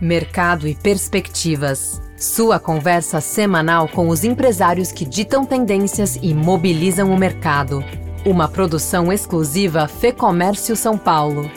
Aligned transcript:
Mercado 0.00 0.66
e 0.66 0.74
Perspectivas. 0.74 2.00
Sua 2.16 2.58
conversa 2.58 3.20
semanal 3.20 3.88
com 3.88 4.08
os 4.08 4.24
empresários 4.24 4.90
que 4.90 5.04
ditam 5.04 5.44
tendências 5.44 6.18
e 6.22 6.34
mobilizam 6.34 7.12
o 7.12 7.18
mercado. 7.18 7.84
Uma 8.24 8.48
produção 8.48 9.12
exclusiva 9.12 9.88
Fê 9.88 10.12
Comércio 10.12 10.76
São 10.76 10.96
Paulo. 10.96 11.50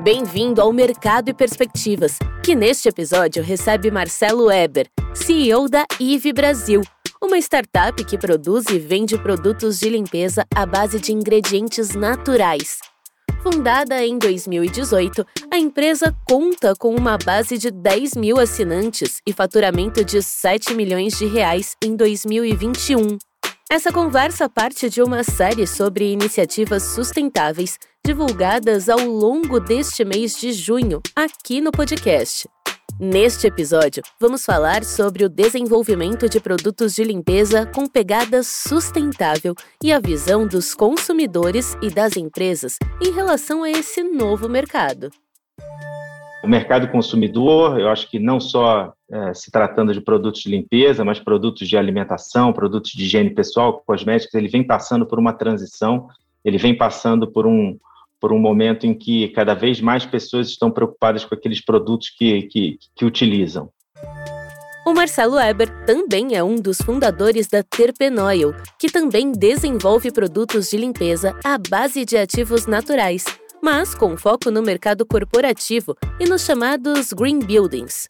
Bem-vindo 0.00 0.60
ao 0.60 0.72
Mercado 0.72 1.28
e 1.28 1.34
Perspectivas, 1.34 2.18
que 2.42 2.54
neste 2.54 2.88
episódio 2.88 3.42
recebe 3.42 3.90
Marcelo 3.90 4.46
Weber, 4.46 4.88
CEO 5.14 5.68
da 5.68 5.84
IVE 6.00 6.32
Brasil, 6.32 6.82
uma 7.22 7.38
startup 7.38 8.04
que 8.04 8.18
produz 8.18 8.66
e 8.66 8.78
vende 8.78 9.16
produtos 9.16 9.78
de 9.78 9.88
limpeza 9.88 10.44
à 10.54 10.66
base 10.66 11.00
de 11.00 11.12
ingredientes 11.12 11.94
naturais. 11.94 12.78
Fundada 13.44 14.02
em 14.02 14.16
2018, 14.16 15.26
a 15.50 15.58
empresa 15.58 16.16
conta 16.26 16.74
com 16.74 16.94
uma 16.94 17.18
base 17.18 17.58
de 17.58 17.70
10 17.70 18.14
mil 18.14 18.40
assinantes 18.40 19.20
e 19.26 19.34
faturamento 19.34 20.02
de 20.02 20.22
7 20.22 20.72
milhões 20.72 21.18
de 21.18 21.26
reais 21.26 21.76
em 21.84 21.94
2021. 21.94 23.18
Essa 23.70 23.92
conversa 23.92 24.48
parte 24.48 24.88
de 24.88 25.02
uma 25.02 25.22
série 25.22 25.66
sobre 25.66 26.10
iniciativas 26.10 26.84
sustentáveis 26.94 27.78
divulgadas 28.02 28.88
ao 28.88 29.00
longo 29.00 29.60
deste 29.60 30.06
mês 30.06 30.40
de 30.40 30.50
junho 30.50 31.02
aqui 31.14 31.60
no 31.60 31.70
podcast. 31.70 32.48
Neste 32.98 33.48
episódio, 33.48 34.04
vamos 34.20 34.44
falar 34.44 34.84
sobre 34.84 35.24
o 35.24 35.28
desenvolvimento 35.28 36.28
de 36.28 36.38
produtos 36.38 36.94
de 36.94 37.02
limpeza 37.02 37.66
com 37.66 37.88
pegada 37.88 38.40
sustentável 38.44 39.52
e 39.82 39.92
a 39.92 39.98
visão 39.98 40.46
dos 40.46 40.76
consumidores 40.76 41.76
e 41.82 41.90
das 41.90 42.16
empresas 42.16 42.78
em 43.04 43.12
relação 43.12 43.64
a 43.64 43.70
esse 43.70 44.04
novo 44.04 44.48
mercado. 44.48 45.10
O 46.44 46.46
mercado 46.46 46.86
consumidor, 46.86 47.80
eu 47.80 47.88
acho 47.88 48.08
que 48.08 48.20
não 48.20 48.38
só 48.38 48.92
é, 49.10 49.34
se 49.34 49.50
tratando 49.50 49.92
de 49.92 50.00
produtos 50.00 50.42
de 50.42 50.50
limpeza, 50.50 51.04
mas 51.04 51.18
produtos 51.18 51.68
de 51.68 51.76
alimentação, 51.76 52.52
produtos 52.52 52.92
de 52.92 53.02
higiene 53.02 53.30
pessoal, 53.30 53.82
cosméticos, 53.84 54.36
ele 54.36 54.46
vem 54.46 54.62
passando 54.62 55.04
por 55.04 55.18
uma 55.18 55.32
transição, 55.32 56.06
ele 56.44 56.58
vem 56.58 56.76
passando 56.76 57.26
por 57.26 57.44
um, 57.44 57.76
por 58.24 58.32
um 58.32 58.38
momento 58.38 58.86
em 58.86 58.94
que 58.94 59.28
cada 59.28 59.52
vez 59.52 59.82
mais 59.82 60.06
pessoas 60.06 60.48
estão 60.48 60.70
preocupadas 60.70 61.26
com 61.26 61.34
aqueles 61.34 61.62
produtos 61.62 62.08
que, 62.08 62.44
que, 62.44 62.78
que 62.96 63.04
utilizam. 63.04 63.68
O 64.86 64.94
Marcelo 64.94 65.38
Eber 65.38 65.68
também 65.84 66.34
é 66.34 66.42
um 66.42 66.56
dos 66.56 66.78
fundadores 66.78 67.48
da 67.48 67.62
Terpenoil, 67.62 68.54
que 68.80 68.90
também 68.90 69.30
desenvolve 69.30 70.10
produtos 70.10 70.70
de 70.70 70.78
limpeza 70.78 71.38
à 71.44 71.58
base 71.58 72.06
de 72.06 72.16
ativos 72.16 72.66
naturais, 72.66 73.26
mas 73.62 73.94
com 73.94 74.16
foco 74.16 74.50
no 74.50 74.62
mercado 74.62 75.04
corporativo 75.04 75.94
e 76.18 76.24
nos 76.24 76.46
chamados 76.46 77.12
Green 77.12 77.40
Buildings. 77.40 78.08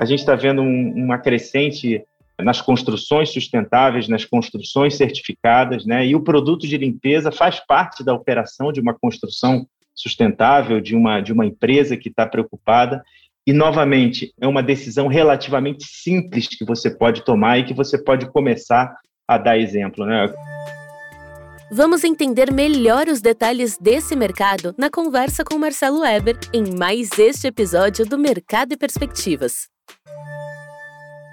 A 0.00 0.06
gente 0.06 0.20
está 0.20 0.34
vendo 0.34 0.62
um, 0.62 0.94
uma 0.96 1.18
crescente 1.18 2.02
nas 2.40 2.60
construções 2.60 3.32
sustentáveis, 3.32 4.08
nas 4.08 4.24
construções 4.24 4.96
certificadas, 4.96 5.84
né? 5.84 6.06
E 6.06 6.14
o 6.14 6.22
produto 6.22 6.66
de 6.66 6.76
limpeza 6.76 7.32
faz 7.32 7.60
parte 7.66 8.04
da 8.04 8.14
operação 8.14 8.72
de 8.72 8.80
uma 8.80 8.94
construção 8.94 9.66
sustentável, 9.94 10.80
de 10.80 10.94
uma, 10.94 11.20
de 11.20 11.32
uma 11.32 11.44
empresa 11.44 11.96
que 11.96 12.08
está 12.08 12.26
preocupada. 12.26 13.02
E, 13.46 13.52
novamente, 13.52 14.32
é 14.40 14.46
uma 14.46 14.62
decisão 14.62 15.08
relativamente 15.08 15.84
simples 15.84 16.46
que 16.46 16.64
você 16.64 16.90
pode 16.90 17.24
tomar 17.24 17.58
e 17.58 17.64
que 17.64 17.74
você 17.74 17.98
pode 17.98 18.30
começar 18.30 18.94
a 19.26 19.36
dar 19.36 19.58
exemplo, 19.58 20.06
né? 20.06 20.32
Vamos 21.70 22.02
entender 22.02 22.52
melhor 22.52 23.08
os 23.08 23.20
detalhes 23.20 23.76
desse 23.76 24.16
mercado 24.16 24.74
na 24.78 24.88
conversa 24.88 25.44
com 25.44 25.58
Marcelo 25.58 26.00
Weber 26.00 26.38
em 26.52 26.74
mais 26.78 27.10
este 27.18 27.46
episódio 27.46 28.06
do 28.06 28.16
Mercado 28.16 28.72
e 28.72 28.76
Perspectivas. 28.76 29.68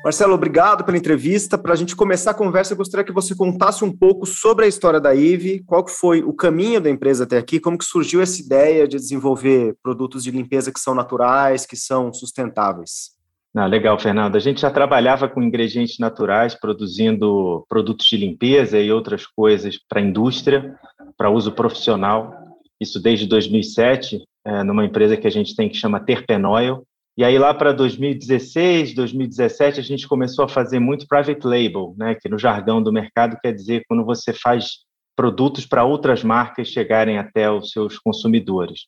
Marcelo, 0.05 0.35
obrigado 0.35 0.83
pela 0.83 0.99
entrevista. 0.99 1.57
Para 1.57 1.73
a 1.73 1.75
gente 1.75 1.95
começar 1.95 2.29
a 2.29 2.35
conversa, 2.35 2.73
eu 2.73 2.77
gostaria 2.77 3.03
que 3.03 3.11
você 3.11 3.33
contasse 3.33 3.83
um 3.83 3.91
pouco 3.91 4.23
sobre 4.27 4.65
a 4.65 4.67
história 4.67 5.01
da 5.01 5.15
IVE, 5.15 5.63
qual 5.65 5.83
que 5.83 5.89
foi 5.89 6.21
o 6.21 6.31
caminho 6.31 6.79
da 6.79 6.91
empresa 6.91 7.23
até 7.23 7.39
aqui, 7.39 7.59
como 7.59 7.75
que 7.75 7.83
surgiu 7.83 8.21
essa 8.21 8.39
ideia 8.39 8.87
de 8.87 8.97
desenvolver 8.97 9.75
produtos 9.81 10.23
de 10.23 10.29
limpeza 10.29 10.71
que 10.71 10.79
são 10.79 10.93
naturais, 10.93 11.65
que 11.65 11.75
são 11.75 12.13
sustentáveis. 12.13 13.15
Ah, 13.57 13.65
legal, 13.65 13.97
Fernando. 13.97 14.35
A 14.35 14.39
gente 14.39 14.61
já 14.61 14.69
trabalhava 14.69 15.27
com 15.27 15.41
ingredientes 15.41 15.97
naturais, 15.97 16.53
produzindo 16.53 17.65
produtos 17.67 18.05
de 18.05 18.15
limpeza 18.15 18.77
e 18.77 18.91
outras 18.91 19.25
coisas 19.25 19.75
para 19.89 19.99
a 19.99 20.03
indústria, 20.03 20.75
para 21.17 21.31
uso 21.31 21.51
profissional. 21.51 22.31
Isso 22.79 23.01
desde 23.01 23.25
2007, 23.25 24.23
é, 24.45 24.61
numa 24.61 24.85
empresa 24.85 25.17
que 25.17 25.25
a 25.25 25.31
gente 25.31 25.55
tem 25.55 25.67
que 25.67 25.75
chama 25.75 25.99
Terpenoil, 25.99 26.85
e 27.17 27.23
aí 27.23 27.39
lá 27.39 27.53
para 27.53 27.71
2016, 27.71 28.93
2017, 28.93 29.79
a 29.79 29.83
gente 29.83 30.07
começou 30.07 30.45
a 30.45 30.49
fazer 30.49 30.79
muito 30.79 31.07
private 31.07 31.47
label, 31.47 31.95
né, 31.97 32.15
que 32.15 32.27
no 32.27 32.37
jargão 32.37 32.83
do 32.83 32.91
mercado 32.91 33.37
quer 33.41 33.53
dizer 33.53 33.83
quando 33.87 34.03
você 34.03 34.33
faz 34.33 34.83
produtos 35.15 35.65
para 35.65 35.85
outras 35.85 36.23
marcas 36.23 36.67
chegarem 36.67 37.17
até 37.17 37.49
os 37.49 37.71
seus 37.71 37.97
consumidores. 37.97 38.87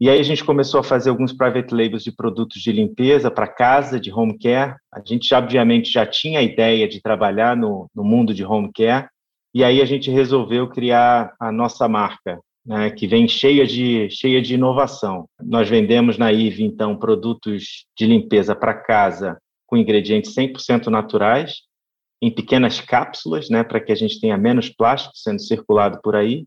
E 0.00 0.08
aí 0.08 0.18
a 0.18 0.22
gente 0.22 0.44
começou 0.44 0.80
a 0.80 0.84
fazer 0.84 1.10
alguns 1.10 1.32
private 1.32 1.74
labels 1.74 2.02
de 2.02 2.10
produtos 2.10 2.62
de 2.62 2.72
limpeza 2.72 3.30
para 3.30 3.46
casa, 3.46 4.00
de 4.00 4.10
home 4.10 4.38
care. 4.38 4.76
A 4.94 5.00
gente 5.04 5.34
obviamente 5.34 5.92
já 5.92 6.06
tinha 6.06 6.38
a 6.38 6.42
ideia 6.42 6.88
de 6.88 7.02
trabalhar 7.02 7.54
no, 7.54 7.90
no 7.94 8.02
mundo 8.02 8.32
de 8.32 8.42
home 8.42 8.70
care, 8.72 9.08
e 9.52 9.64
aí 9.64 9.82
a 9.82 9.84
gente 9.84 10.10
resolveu 10.10 10.68
criar 10.68 11.34
a 11.38 11.50
nossa 11.50 11.88
marca, 11.88 12.38
né, 12.70 12.88
que 12.88 13.04
vem 13.04 13.26
cheia 13.26 13.66
de, 13.66 14.08
cheia 14.10 14.40
de 14.40 14.54
inovação. 14.54 15.28
Nós 15.42 15.68
vendemos 15.68 16.16
na 16.16 16.32
IVE, 16.32 16.62
então, 16.62 16.96
produtos 16.96 17.84
de 17.98 18.06
limpeza 18.06 18.54
para 18.54 18.72
casa 18.72 19.36
com 19.66 19.76
ingredientes 19.76 20.32
100% 20.36 20.86
naturais, 20.86 21.62
em 22.22 22.32
pequenas 22.32 22.80
cápsulas, 22.80 23.50
né, 23.50 23.64
para 23.64 23.80
que 23.80 23.90
a 23.90 23.94
gente 23.96 24.20
tenha 24.20 24.38
menos 24.38 24.68
plástico 24.68 25.16
sendo 25.16 25.40
circulado 25.40 25.98
por 26.00 26.14
aí, 26.14 26.44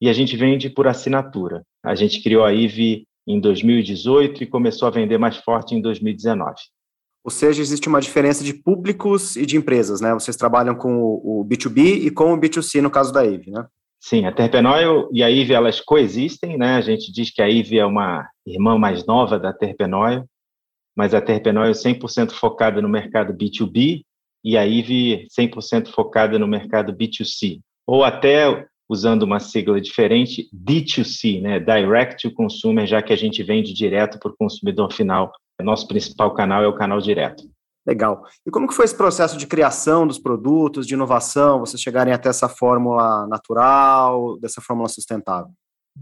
e 0.00 0.08
a 0.08 0.14
gente 0.14 0.34
vende 0.34 0.70
por 0.70 0.86
assinatura. 0.88 1.62
A 1.84 1.94
gente 1.94 2.22
criou 2.22 2.46
a 2.46 2.54
IVE 2.54 3.06
em 3.26 3.38
2018 3.38 4.44
e 4.44 4.46
começou 4.46 4.88
a 4.88 4.90
vender 4.90 5.18
mais 5.18 5.36
forte 5.36 5.74
em 5.74 5.82
2019. 5.82 6.54
Ou 7.22 7.30
seja, 7.30 7.60
existe 7.60 7.86
uma 7.86 8.00
diferença 8.00 8.42
de 8.42 8.54
públicos 8.54 9.36
e 9.36 9.44
de 9.44 9.58
empresas, 9.58 10.00
né? 10.00 10.14
Vocês 10.14 10.36
trabalham 10.36 10.74
com 10.74 10.94
o 10.96 11.44
B2B 11.46 12.06
e 12.06 12.10
com 12.10 12.32
o 12.32 12.40
B2C 12.40 12.80
no 12.80 12.90
caso 12.90 13.12
da 13.12 13.26
IVE, 13.26 13.50
né? 13.50 13.66
Sim, 14.00 14.26
a 14.26 14.32
Terpenoil 14.32 15.08
e 15.12 15.22
a 15.22 15.30
IVE 15.30 15.52
elas 15.52 15.80
coexistem, 15.80 16.56
né? 16.56 16.76
A 16.76 16.80
gente 16.80 17.10
diz 17.10 17.30
que 17.30 17.42
a 17.42 17.48
IVE 17.48 17.78
é 17.78 17.86
uma 17.86 18.28
irmã 18.46 18.78
mais 18.78 19.04
nova 19.04 19.38
da 19.38 19.52
Terpenoil, 19.52 20.24
mas 20.96 21.12
a 21.12 21.20
Terpenoil 21.20 21.70
é 21.70 21.74
100% 21.74 22.30
focada 22.32 22.80
no 22.80 22.88
mercado 22.88 23.34
B2B 23.34 24.02
e 24.44 24.56
a 24.56 24.64
IVE 24.64 25.26
100% 25.36 25.88
focada 25.88 26.38
no 26.38 26.46
mercado 26.46 26.92
B2C, 26.94 27.60
ou 27.86 28.04
até 28.04 28.66
usando 28.88 29.24
uma 29.24 29.40
sigla 29.40 29.80
diferente, 29.80 30.48
D2C, 30.54 31.42
né? 31.42 31.58
Direct 31.58 32.28
to 32.28 32.34
Consumer, 32.34 32.86
já 32.86 33.02
que 33.02 33.12
a 33.12 33.16
gente 33.16 33.42
vende 33.42 33.72
direto 33.74 34.18
para 34.20 34.30
o 34.30 34.36
consumidor 34.36 34.92
final. 34.92 35.32
Nosso 35.60 35.88
principal 35.88 36.32
canal 36.34 36.62
é 36.62 36.68
o 36.68 36.76
canal 36.76 37.00
direto. 37.00 37.42
Legal. 37.86 38.24
E 38.44 38.50
como 38.50 38.66
que 38.66 38.74
foi 38.74 38.84
esse 38.84 38.96
processo 38.96 39.38
de 39.38 39.46
criação 39.46 40.06
dos 40.06 40.18
produtos, 40.18 40.86
de 40.86 40.94
inovação, 40.94 41.60
vocês 41.60 41.80
chegarem 41.80 42.12
até 42.12 42.28
essa 42.28 42.48
fórmula 42.48 43.26
natural, 43.28 44.36
dessa 44.40 44.60
fórmula 44.60 44.88
sustentável? 44.88 45.52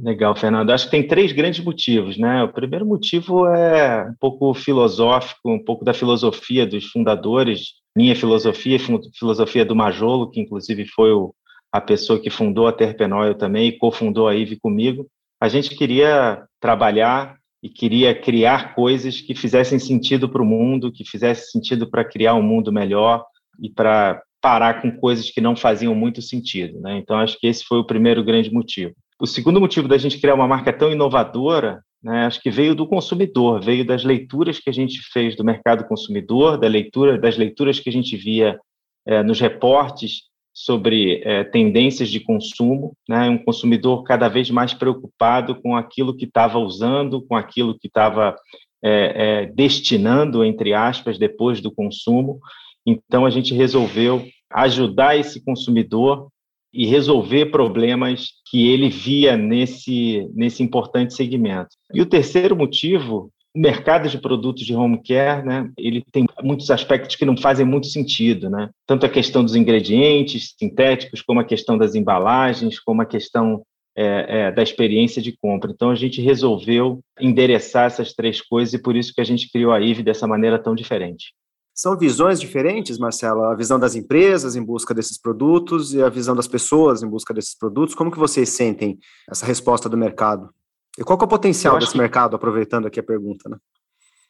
Legal, 0.00 0.34
Fernando. 0.34 0.70
Acho 0.70 0.86
que 0.86 0.90
tem 0.90 1.06
três 1.06 1.30
grandes 1.32 1.62
motivos, 1.64 2.18
né? 2.18 2.42
O 2.42 2.52
primeiro 2.52 2.84
motivo 2.84 3.46
é 3.46 4.08
um 4.08 4.14
pouco 4.18 4.52
filosófico, 4.54 5.52
um 5.52 5.62
pouco 5.62 5.84
da 5.84 5.94
filosofia 5.94 6.66
dos 6.66 6.86
fundadores, 6.86 7.74
minha 7.94 8.16
filosofia, 8.16 8.78
filosofia 9.16 9.64
do 9.64 9.76
Majolo, 9.76 10.30
que 10.30 10.40
inclusive 10.40 10.86
foi 10.86 11.12
o, 11.12 11.32
a 11.70 11.80
pessoa 11.80 12.18
que 12.18 12.30
fundou 12.30 12.66
a 12.66 12.72
Terpenoil 12.72 13.34
também 13.34 13.68
e 13.68 13.78
cofundou 13.78 14.26
a 14.26 14.34
IVE 14.34 14.58
comigo. 14.58 15.06
A 15.40 15.48
gente 15.48 15.76
queria 15.76 16.44
trabalhar 16.58 17.36
e 17.64 17.70
queria 17.70 18.14
criar 18.14 18.74
coisas 18.74 19.22
que 19.22 19.34
fizessem 19.34 19.78
sentido 19.78 20.28
para 20.28 20.42
o 20.42 20.44
mundo, 20.44 20.92
que 20.92 21.02
fizessem 21.02 21.46
sentido 21.46 21.88
para 21.90 22.04
criar 22.04 22.34
um 22.34 22.42
mundo 22.42 22.70
melhor 22.70 23.24
e 23.58 23.70
para 23.70 24.22
parar 24.38 24.82
com 24.82 24.94
coisas 24.94 25.30
que 25.30 25.40
não 25.40 25.56
faziam 25.56 25.94
muito 25.94 26.20
sentido. 26.20 26.78
Né? 26.78 26.98
Então, 26.98 27.16
acho 27.16 27.40
que 27.40 27.46
esse 27.46 27.64
foi 27.64 27.78
o 27.78 27.86
primeiro 27.86 28.22
grande 28.22 28.52
motivo. 28.52 28.92
O 29.18 29.26
segundo 29.26 29.58
motivo 29.58 29.88
da 29.88 29.96
gente 29.96 30.20
criar 30.20 30.34
uma 30.34 30.46
marca 30.46 30.74
tão 30.74 30.92
inovadora, 30.92 31.80
né, 32.02 32.26
acho 32.26 32.38
que 32.42 32.50
veio 32.50 32.74
do 32.74 32.86
consumidor, 32.86 33.62
veio 33.62 33.86
das 33.86 34.04
leituras 34.04 34.58
que 34.58 34.68
a 34.68 34.72
gente 34.72 35.00
fez 35.10 35.34
do 35.34 35.42
mercado 35.42 35.86
consumidor, 35.86 36.58
da 36.58 36.68
leitura, 36.68 37.18
das 37.18 37.38
leituras 37.38 37.80
que 37.80 37.88
a 37.88 37.92
gente 37.92 38.14
via 38.14 38.58
é, 39.06 39.22
nos 39.22 39.40
reportes 39.40 40.24
sobre 40.54 41.20
é, 41.24 41.42
tendências 41.42 42.08
de 42.08 42.20
consumo, 42.20 42.96
né? 43.08 43.28
um 43.28 43.38
consumidor 43.38 44.04
cada 44.04 44.28
vez 44.28 44.48
mais 44.50 44.72
preocupado 44.72 45.60
com 45.60 45.76
aquilo 45.76 46.16
que 46.16 46.26
estava 46.26 46.58
usando, 46.58 47.20
com 47.20 47.34
aquilo 47.34 47.76
que 47.76 47.88
estava 47.88 48.36
é, 48.82 49.42
é, 49.42 49.46
destinando, 49.46 50.44
entre 50.44 50.72
aspas, 50.72 51.18
depois 51.18 51.60
do 51.60 51.72
consumo. 51.72 52.38
Então, 52.86 53.26
a 53.26 53.30
gente 53.30 53.52
resolveu 53.52 54.24
ajudar 54.52 55.16
esse 55.16 55.44
consumidor 55.44 56.28
e 56.72 56.86
resolver 56.86 57.46
problemas 57.46 58.30
que 58.48 58.68
ele 58.68 58.88
via 58.88 59.36
nesse, 59.36 60.28
nesse 60.34 60.62
importante 60.62 61.14
segmento. 61.14 61.70
E 61.92 62.00
o 62.00 62.06
terceiro 62.06 62.54
motivo 62.54 63.32
o 63.54 63.60
mercado 63.60 64.08
de 64.08 64.18
produtos 64.18 64.64
de 64.64 64.74
home 64.74 65.00
care, 65.00 65.46
né, 65.46 65.70
ele 65.78 66.04
tem 66.10 66.26
muitos 66.42 66.70
aspectos 66.70 67.14
que 67.14 67.24
não 67.24 67.36
fazem 67.36 67.64
muito 67.64 67.86
sentido, 67.86 68.50
né? 68.50 68.68
Tanto 68.84 69.06
a 69.06 69.08
questão 69.08 69.44
dos 69.44 69.54
ingredientes 69.54 70.54
sintéticos, 70.58 71.22
como 71.22 71.38
a 71.38 71.44
questão 71.44 71.78
das 71.78 71.94
embalagens, 71.94 72.80
como 72.80 73.00
a 73.00 73.06
questão 73.06 73.62
é, 73.96 74.46
é, 74.46 74.52
da 74.52 74.60
experiência 74.60 75.22
de 75.22 75.36
compra. 75.36 75.70
Então, 75.70 75.90
a 75.90 75.94
gente 75.94 76.20
resolveu 76.20 77.00
endereçar 77.20 77.86
essas 77.86 78.12
três 78.12 78.40
coisas 78.40 78.74
e 78.74 78.82
por 78.82 78.96
isso 78.96 79.14
que 79.14 79.20
a 79.20 79.24
gente 79.24 79.48
criou 79.48 79.72
a 79.72 79.80
IVE 79.80 80.02
dessa 80.02 80.26
maneira 80.26 80.58
tão 80.58 80.74
diferente. 80.74 81.32
São 81.72 81.96
visões 81.96 82.40
diferentes, 82.40 82.98
Marcelo? 82.98 83.44
A 83.44 83.54
visão 83.54 83.78
das 83.78 83.94
empresas 83.94 84.56
em 84.56 84.64
busca 84.64 84.92
desses 84.92 85.20
produtos 85.20 85.94
e 85.94 86.02
a 86.02 86.08
visão 86.08 86.34
das 86.34 86.48
pessoas 86.48 87.02
em 87.02 87.08
busca 87.08 87.32
desses 87.32 87.56
produtos. 87.56 87.94
Como 87.94 88.10
que 88.10 88.18
vocês 88.18 88.48
sentem 88.48 88.98
essa 89.30 89.46
resposta 89.46 89.88
do 89.88 89.96
mercado? 89.96 90.50
E 90.98 91.04
qual 91.04 91.18
é 91.20 91.24
o 91.24 91.28
potencial 91.28 91.78
desse 91.78 91.92
que... 91.92 91.98
mercado, 91.98 92.36
aproveitando 92.36 92.86
aqui 92.86 93.00
a 93.00 93.02
pergunta, 93.02 93.48
né? 93.48 93.56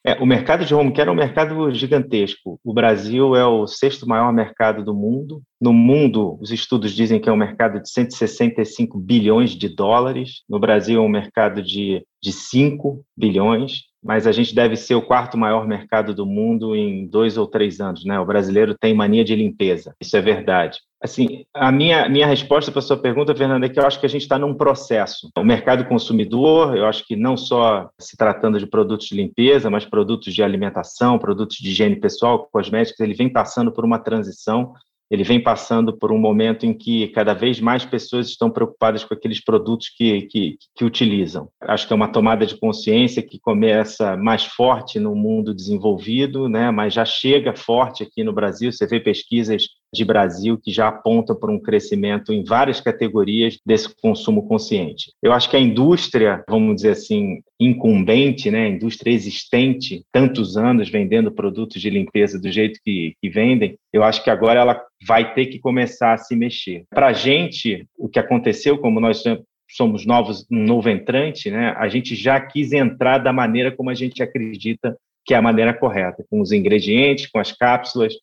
É, 0.06 0.20
o 0.20 0.26
mercado 0.26 0.66
de 0.66 0.74
home 0.74 0.92
care 0.92 1.08
é 1.08 1.12
um 1.12 1.16
mercado 1.16 1.70
gigantesco. 1.72 2.60
O 2.62 2.74
Brasil 2.74 3.34
é 3.34 3.46
o 3.46 3.66
sexto 3.66 4.06
maior 4.06 4.30
mercado 4.34 4.84
do 4.84 4.92
mundo. 4.92 5.42
No 5.58 5.72
mundo, 5.72 6.38
os 6.42 6.50
estudos 6.50 6.92
dizem 6.92 7.18
que 7.18 7.26
é 7.26 7.32
um 7.32 7.36
mercado 7.36 7.80
de 7.80 7.88
165 7.88 8.98
bilhões 8.98 9.52
de 9.52 9.66
dólares. 9.66 10.42
No 10.46 10.60
Brasil, 10.60 11.00
é 11.00 11.02
um 11.02 11.08
mercado 11.08 11.62
de, 11.62 12.06
de 12.22 12.32
5 12.32 13.02
bilhões 13.16 13.84
mas 14.04 14.26
a 14.26 14.32
gente 14.32 14.54
deve 14.54 14.76
ser 14.76 14.94
o 14.94 15.02
quarto 15.02 15.38
maior 15.38 15.66
mercado 15.66 16.14
do 16.14 16.26
mundo 16.26 16.76
em 16.76 17.06
dois 17.06 17.38
ou 17.38 17.46
três 17.46 17.80
anos, 17.80 18.04
né? 18.04 18.20
O 18.20 18.26
brasileiro 18.26 18.76
tem 18.78 18.92
mania 18.92 19.24
de 19.24 19.34
limpeza, 19.34 19.94
isso 19.98 20.14
é 20.14 20.20
verdade. 20.20 20.78
Assim, 21.04 21.44
a 21.52 21.70
minha, 21.70 22.08
minha 22.08 22.26
resposta 22.26 22.72
para 22.72 22.78
a 22.78 22.82
sua 22.82 22.96
pergunta, 22.96 23.36
Fernanda, 23.36 23.66
é 23.66 23.68
que 23.68 23.78
eu 23.78 23.86
acho 23.86 24.00
que 24.00 24.06
a 24.06 24.08
gente 24.08 24.22
está 24.22 24.38
num 24.38 24.54
processo. 24.54 25.30
O 25.36 25.44
mercado 25.44 25.84
consumidor, 25.84 26.74
eu 26.74 26.86
acho 26.86 27.06
que 27.06 27.14
não 27.14 27.36
só 27.36 27.90
se 28.00 28.16
tratando 28.16 28.58
de 28.58 28.66
produtos 28.66 29.08
de 29.08 29.14
limpeza, 29.14 29.68
mas 29.68 29.84
produtos 29.84 30.32
de 30.32 30.42
alimentação, 30.42 31.18
produtos 31.18 31.58
de 31.58 31.68
higiene 31.68 31.96
pessoal, 31.96 32.48
cosméticos, 32.50 33.00
ele 33.00 33.12
vem 33.12 33.28
passando 33.28 33.70
por 33.70 33.84
uma 33.84 33.98
transição 33.98 34.72
ele 35.10 35.22
vem 35.22 35.40
passando 35.40 35.96
por 35.96 36.10
um 36.10 36.18
momento 36.18 36.64
em 36.64 36.72
que 36.72 37.08
cada 37.08 37.34
vez 37.34 37.60
mais 37.60 37.84
pessoas 37.84 38.28
estão 38.28 38.50
preocupadas 38.50 39.04
com 39.04 39.14
aqueles 39.14 39.42
produtos 39.42 39.90
que, 39.90 40.22
que, 40.22 40.56
que, 40.74 40.84
utilizam. 40.84 41.48
Acho 41.60 41.86
que 41.86 41.92
é 41.92 41.96
uma 41.96 42.10
tomada 42.10 42.46
de 42.46 42.56
consciência 42.56 43.22
que 43.22 43.38
começa 43.38 44.16
mais 44.16 44.44
forte 44.44 44.98
no 44.98 45.14
mundo 45.14 45.54
desenvolvido, 45.54 46.48
né, 46.48 46.70
mas 46.70 46.94
já 46.94 47.04
chega 47.04 47.54
forte 47.54 48.02
aqui 48.02 48.24
no 48.24 48.32
Brasil. 48.32 48.72
Você 48.72 48.86
vê 48.86 48.98
pesquisas 48.98 49.66
de 49.94 50.04
Brasil 50.04 50.58
que 50.58 50.70
já 50.70 50.88
apontam 50.88 51.34
para 51.36 51.50
um 51.50 51.58
crescimento 51.58 52.32
em 52.32 52.44
várias 52.44 52.80
categorias 52.80 53.58
desse 53.64 53.88
consumo 54.02 54.46
consciente. 54.46 55.12
Eu 55.22 55.32
acho 55.32 55.48
que 55.48 55.56
a 55.56 55.60
indústria, 55.60 56.44
vamos 56.48 56.76
dizer 56.76 56.90
assim, 56.90 57.40
incumbente, 57.58 58.50
né, 58.50 58.66
a 58.66 58.68
indústria 58.68 59.12
existente, 59.12 60.02
tantos 60.12 60.56
anos 60.56 60.90
vendendo 60.90 61.32
produtos 61.32 61.80
de 61.80 61.88
limpeza 61.88 62.38
do 62.38 62.50
jeito 62.50 62.80
que, 62.84 63.14
que 63.22 63.30
vendem, 63.30 63.76
eu 63.92 64.02
acho 64.02 64.22
que 64.22 64.30
agora 64.30 64.60
ela 64.60 64.82
vai 65.06 65.32
ter 65.34 65.46
que 65.46 65.58
começar 65.58 66.12
a 66.12 66.18
se 66.18 66.34
mexer. 66.34 66.84
Para 66.90 67.08
a 67.08 67.12
gente, 67.12 67.86
o 67.96 68.08
que 68.08 68.18
aconteceu, 68.18 68.78
como 68.78 69.00
nós 69.00 69.22
somos 69.70 70.04
novos, 70.04 70.46
um 70.50 70.64
novo 70.64 70.88
entrante, 70.88 71.50
né, 71.50 71.74
a 71.78 71.88
gente 71.88 72.14
já 72.14 72.40
quis 72.40 72.72
entrar 72.72 73.18
da 73.18 73.32
maneira 73.32 73.72
como 73.72 73.90
a 73.90 73.94
gente 73.94 74.22
acredita 74.22 74.96
que 75.24 75.32
é 75.32 75.36
a 75.36 75.42
maneira 75.42 75.72
correta, 75.72 76.24
com 76.28 76.40
os 76.40 76.52
ingredientes, 76.52 77.26
com 77.30 77.38
as 77.38 77.50
cápsulas 77.50 78.14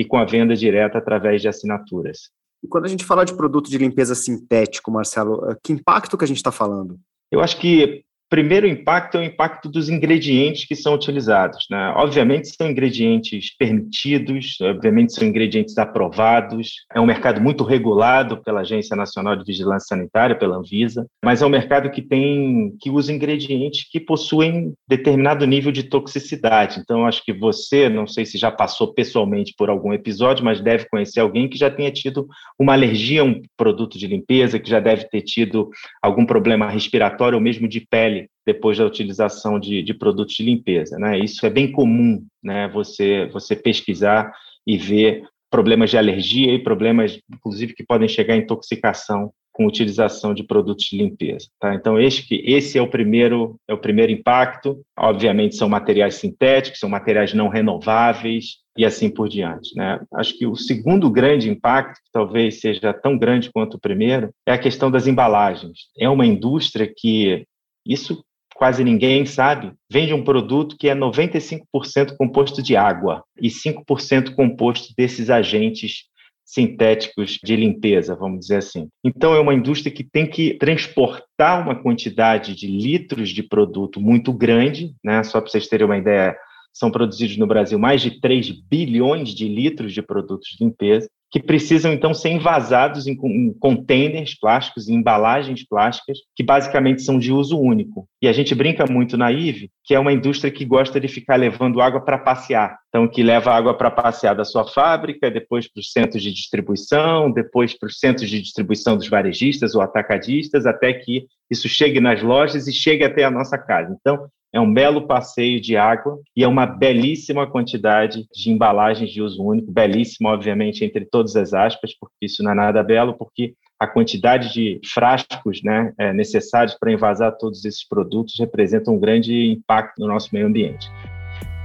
e 0.00 0.04
com 0.06 0.16
a 0.16 0.24
venda 0.24 0.56
direta 0.56 0.96
através 0.96 1.42
de 1.42 1.48
assinaturas. 1.48 2.30
E 2.64 2.66
quando 2.66 2.86
a 2.86 2.88
gente 2.88 3.04
fala 3.04 3.22
de 3.22 3.36
produto 3.36 3.68
de 3.68 3.76
limpeza 3.76 4.14
sintético, 4.14 4.90
Marcelo, 4.90 5.54
que 5.62 5.74
impacto 5.74 6.16
que 6.16 6.24
a 6.24 6.26
gente 6.26 6.38
está 6.38 6.50
falando? 6.50 6.98
Eu 7.30 7.40
acho 7.40 7.60
que 7.60 8.02
primeiro 8.30 8.66
impacto 8.66 9.18
é 9.18 9.20
o 9.20 9.24
impacto 9.24 9.68
dos 9.68 9.88
ingredientes 9.88 10.64
que 10.64 10.76
são 10.76 10.94
utilizados. 10.94 11.66
Né? 11.68 11.92
Obviamente, 11.96 12.48
são 12.48 12.70
ingredientes 12.70 13.54
permitidos, 13.56 14.56
obviamente, 14.60 15.12
são 15.12 15.26
ingredientes 15.26 15.76
aprovados. 15.76 16.86
É 16.94 17.00
um 17.00 17.06
mercado 17.06 17.40
muito 17.40 17.64
regulado 17.64 18.40
pela 18.42 18.60
Agência 18.60 18.96
Nacional 18.96 19.34
de 19.34 19.44
Vigilância 19.44 19.88
Sanitária, 19.88 20.38
pela 20.38 20.56
Anvisa, 20.56 21.06
mas 21.24 21.42
é 21.42 21.46
um 21.46 21.50
mercado 21.50 21.90
que 21.90 22.00
tem 22.00 22.72
que 22.80 22.88
usa 22.88 23.12
ingredientes 23.12 23.88
que 23.90 23.98
possuem 23.98 24.72
determinado 24.88 25.44
nível 25.44 25.72
de 25.72 25.82
toxicidade. 25.82 26.78
Então, 26.78 27.06
acho 27.06 27.24
que 27.24 27.32
você, 27.32 27.88
não 27.88 28.06
sei 28.06 28.24
se 28.24 28.38
já 28.38 28.52
passou 28.52 28.94
pessoalmente 28.94 29.52
por 29.58 29.68
algum 29.68 29.92
episódio, 29.92 30.44
mas 30.44 30.60
deve 30.60 30.88
conhecer 30.88 31.18
alguém 31.18 31.48
que 31.48 31.58
já 31.58 31.68
tenha 31.68 31.90
tido 31.90 32.28
uma 32.56 32.74
alergia 32.74 33.22
a 33.22 33.24
um 33.24 33.42
produto 33.56 33.98
de 33.98 34.06
limpeza, 34.06 34.60
que 34.60 34.70
já 34.70 34.78
deve 34.78 35.08
ter 35.08 35.22
tido 35.22 35.68
algum 36.00 36.24
problema 36.24 36.70
respiratório 36.70 37.36
ou 37.36 37.42
mesmo 37.42 37.66
de 37.66 37.80
pele 37.80 38.19
depois 38.46 38.78
da 38.78 38.86
utilização 38.86 39.58
de, 39.58 39.82
de 39.82 39.94
produtos 39.94 40.34
de 40.34 40.42
limpeza. 40.42 40.98
Né? 40.98 41.18
Isso 41.18 41.44
é 41.46 41.50
bem 41.50 41.70
comum, 41.70 42.24
né? 42.42 42.68
você, 42.68 43.26
você 43.26 43.54
pesquisar 43.54 44.32
e 44.66 44.76
ver 44.76 45.24
problemas 45.50 45.90
de 45.90 45.98
alergia 45.98 46.54
e 46.54 46.62
problemas, 46.62 47.18
inclusive, 47.30 47.74
que 47.74 47.84
podem 47.84 48.08
chegar 48.08 48.34
à 48.34 48.36
intoxicação 48.36 49.32
com 49.52 49.66
utilização 49.66 50.32
de 50.32 50.44
produtos 50.44 50.86
de 50.86 50.96
limpeza. 50.96 51.48
Tá? 51.60 51.74
Então, 51.74 52.00
esse, 52.00 52.24
esse 52.30 52.78
é, 52.78 52.82
o 52.82 52.88
primeiro, 52.88 53.56
é 53.68 53.74
o 53.74 53.78
primeiro 53.78 54.12
impacto. 54.12 54.80
Obviamente, 54.98 55.56
são 55.56 55.68
materiais 55.68 56.14
sintéticos, 56.14 56.78
são 56.78 56.88
materiais 56.88 57.34
não 57.34 57.48
renováveis 57.48 58.58
e 58.76 58.84
assim 58.84 59.10
por 59.10 59.28
diante. 59.28 59.76
Né? 59.76 60.00
Acho 60.14 60.38
que 60.38 60.46
o 60.46 60.56
segundo 60.56 61.10
grande 61.10 61.50
impacto, 61.50 61.96
que 61.96 62.10
talvez 62.12 62.60
seja 62.60 62.94
tão 62.94 63.18
grande 63.18 63.50
quanto 63.52 63.74
o 63.74 63.80
primeiro, 63.80 64.30
é 64.46 64.52
a 64.52 64.58
questão 64.58 64.90
das 64.90 65.06
embalagens. 65.06 65.88
É 65.98 66.08
uma 66.08 66.24
indústria 66.24 66.90
que 66.96 67.44
isso 67.86 68.24
quase 68.54 68.84
ninguém 68.84 69.24
sabe, 69.24 69.72
vende 69.90 70.12
um 70.12 70.22
produto 70.22 70.76
que 70.78 70.88
é 70.88 70.94
95% 70.94 72.14
composto 72.18 72.62
de 72.62 72.76
água 72.76 73.24
e 73.40 73.48
5% 73.48 74.34
composto 74.34 74.92
desses 74.96 75.30
agentes 75.30 76.10
sintéticos 76.44 77.38
de 77.42 77.56
limpeza, 77.56 78.14
vamos 78.14 78.40
dizer 78.40 78.56
assim. 78.56 78.88
Então, 79.04 79.34
é 79.34 79.40
uma 79.40 79.54
indústria 79.54 79.90
que 79.90 80.04
tem 80.04 80.26
que 80.26 80.54
transportar 80.54 81.62
uma 81.62 81.80
quantidade 81.80 82.54
de 82.56 82.66
litros 82.66 83.30
de 83.30 83.42
produto 83.42 84.00
muito 84.00 84.32
grande, 84.32 84.92
né? 85.02 85.22
só 85.22 85.40
para 85.40 85.48
vocês 85.48 85.68
terem 85.68 85.86
uma 85.86 85.96
ideia, 85.96 86.36
são 86.74 86.90
produzidos 86.90 87.36
no 87.36 87.46
Brasil 87.46 87.78
mais 87.78 88.02
de 88.02 88.20
3 88.20 88.50
bilhões 88.50 89.30
de 89.30 89.48
litros 89.48 89.94
de 89.94 90.02
produtos 90.02 90.50
de 90.50 90.64
limpeza, 90.64 91.08
que 91.30 91.40
precisam 91.40 91.92
então 91.92 92.12
ser 92.12 92.30
envasados 92.30 93.06
em, 93.06 93.16
containers 93.58 94.34
plásticos, 94.38 94.88
em 94.88 94.94
embalagens 94.94 95.66
plásticas, 95.66 96.18
que 96.34 96.42
basicamente 96.42 97.02
são 97.02 97.18
de 97.18 97.32
uso 97.32 97.58
único. 97.58 98.08
E 98.20 98.26
a 98.26 98.32
gente 98.32 98.54
brinca 98.54 98.84
muito 98.90 99.16
na 99.16 99.30
IVE, 99.30 99.70
que 99.84 99.94
é 99.94 99.98
uma 99.98 100.12
indústria 100.12 100.50
que 100.50 100.64
gosta 100.64 101.00
de 101.00 101.06
ficar 101.06 101.36
levando 101.36 101.80
água 101.80 102.00
para 102.00 102.18
passear. 102.18 102.76
Então, 102.88 103.06
que 103.06 103.22
leva 103.22 103.54
água 103.54 103.72
para 103.74 103.90
passear 103.90 104.34
da 104.34 104.44
sua 104.44 104.66
fábrica, 104.66 105.30
depois 105.30 105.72
para 105.72 105.80
os 105.80 105.92
centros 105.92 106.22
de 106.22 106.32
distribuição, 106.32 107.30
depois 107.30 107.78
para 107.78 107.86
os 107.86 107.98
centros 107.98 108.28
de 108.28 108.40
distribuição 108.40 108.96
dos 108.96 109.08
varejistas 109.08 109.74
ou 109.76 109.80
atacadistas, 109.80 110.66
até 110.66 110.92
que 110.92 111.26
isso 111.48 111.68
chegue 111.68 112.00
nas 112.00 112.22
lojas 112.22 112.66
e 112.66 112.72
chegue 112.72 113.04
até 113.04 113.22
a 113.24 113.30
nossa 113.30 113.56
casa. 113.56 113.96
Então, 114.00 114.28
é 114.52 114.60
um 114.60 114.72
belo 114.72 115.06
passeio 115.06 115.60
de 115.60 115.76
água 115.76 116.18
e 116.36 116.42
é 116.42 116.48
uma 116.48 116.66
belíssima 116.66 117.46
quantidade 117.46 118.26
de 118.32 118.50
embalagens 118.50 119.10
de 119.10 119.22
uso 119.22 119.42
único, 119.42 119.70
belíssima, 119.70 120.30
obviamente, 120.30 120.84
entre 120.84 121.04
todas 121.04 121.36
as 121.36 121.54
aspas, 121.54 121.94
porque 121.98 122.26
isso 122.26 122.42
não 122.42 122.52
é 122.52 122.54
nada 122.54 122.82
belo, 122.82 123.14
porque 123.16 123.54
a 123.78 123.86
quantidade 123.86 124.52
de 124.52 124.80
frascos 124.92 125.62
né, 125.62 125.92
é, 125.98 126.12
necessários 126.12 126.76
para 126.78 126.92
envasar 126.92 127.36
todos 127.38 127.64
esses 127.64 127.86
produtos 127.86 128.34
representa 128.38 128.90
um 128.90 128.98
grande 128.98 129.52
impacto 129.52 129.98
no 129.98 130.08
nosso 130.08 130.28
meio 130.32 130.46
ambiente. 130.46 130.90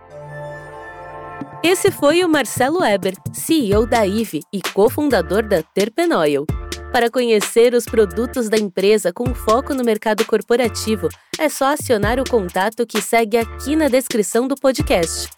Esse 1.67 1.91
foi 1.91 2.23
o 2.23 2.29
Marcelo 2.29 2.81
Weber, 2.81 3.15
CEO 3.33 3.87
da 3.87 4.07
IVE 4.07 4.43
e 4.53 4.61
cofundador 4.61 5.43
da 5.43 5.63
Terpenoil. 5.63 6.45
Para 6.93 7.11
conhecer 7.11 7.73
os 7.73 7.87
produtos 7.87 8.51
da 8.51 8.59
empresa 8.59 9.15
com 9.15 9.35
foco 9.35 9.73
no 9.73 9.83
mercado 9.83 10.27
corporativo, 10.27 11.09
é 11.39 11.49
só 11.49 11.73
acionar 11.73 12.21
o 12.21 12.29
contato 12.29 12.87
que 12.87 13.01
segue 13.01 13.39
aqui 13.39 13.75
na 13.77 13.89
descrição 13.89 14.47
do 14.47 14.55
podcast. 14.57 15.31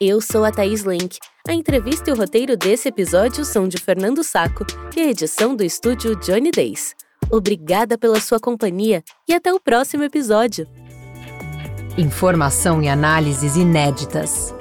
Eu 0.00 0.22
sou 0.22 0.46
a 0.46 0.50
Thaís 0.50 0.82
Lenk. 0.82 1.18
A 1.46 1.52
entrevista 1.52 2.08
e 2.08 2.12
o 2.14 2.16
roteiro 2.16 2.56
desse 2.56 2.88
episódio 2.88 3.44
são 3.44 3.68
de 3.68 3.76
Fernando 3.76 4.24
Saco 4.24 4.64
e 4.96 5.00
a 5.00 5.10
edição 5.10 5.54
do 5.54 5.62
estúdio 5.62 6.16
Johnny 6.20 6.52
Days. 6.52 6.94
Obrigada 7.30 7.98
pela 7.98 8.18
sua 8.18 8.40
companhia 8.40 9.04
e 9.28 9.34
até 9.34 9.52
o 9.52 9.60
próximo 9.60 10.04
episódio. 10.04 10.66
Informação 11.98 12.82
e 12.82 12.88
análises 12.88 13.56
inéditas, 13.56 14.54